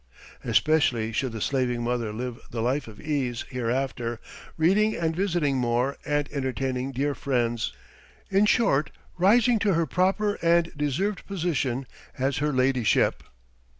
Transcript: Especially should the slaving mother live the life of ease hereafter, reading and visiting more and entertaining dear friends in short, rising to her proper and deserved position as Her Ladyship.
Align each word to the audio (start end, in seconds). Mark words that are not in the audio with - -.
Especially 0.43 1.11
should 1.11 1.31
the 1.31 1.39
slaving 1.41 1.83
mother 1.83 2.11
live 2.11 2.39
the 2.49 2.63
life 2.63 2.87
of 2.87 2.99
ease 2.99 3.45
hereafter, 3.51 4.19
reading 4.57 4.95
and 4.95 5.15
visiting 5.15 5.57
more 5.57 5.95
and 6.03 6.27
entertaining 6.31 6.91
dear 6.91 7.13
friends 7.13 7.71
in 8.31 8.47
short, 8.47 8.89
rising 9.19 9.59
to 9.59 9.75
her 9.75 9.85
proper 9.85 10.39
and 10.41 10.71
deserved 10.75 11.23
position 11.27 11.85
as 12.17 12.37
Her 12.37 12.51
Ladyship. 12.51 13.21